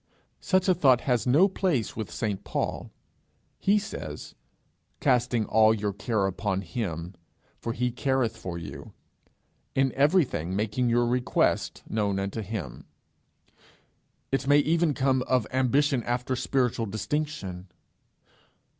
Such 0.39 0.67
a 0.67 0.73
thought 0.73 1.01
has 1.01 1.27
no 1.27 1.47
place 1.47 1.95
with 1.95 2.09
St. 2.09 2.43
Paul; 2.43 2.89
he 3.59 3.77
says, 3.77 4.33
'Casting 4.99 5.45
all 5.45 5.75
your 5.75 5.93
care 5.93 6.25
upon 6.25 6.61
him, 6.61 7.13
for 7.59 7.71
he 7.73 7.91
careth 7.91 8.35
for 8.35 8.57
you;' 8.57 8.93
'In 9.75 9.93
everything 9.93 10.55
making 10.55 10.89
your 10.89 11.05
request 11.05 11.83
known 11.87 12.17
unto 12.17 12.41
him.' 12.41 12.85
It 14.31 14.47
may 14.47 14.57
even 14.57 14.95
come 14.95 15.21
of 15.27 15.45
ambition 15.53 16.01
after 16.01 16.35
spiritual 16.35 16.87
distinction. 16.87 17.67